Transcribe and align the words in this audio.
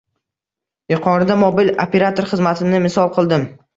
Yuqorida 0.93 1.35
mobil 1.41 1.69
operator 1.85 2.31
xizmatini 2.33 2.81
misol 2.87 3.13
qildim 3.19 3.47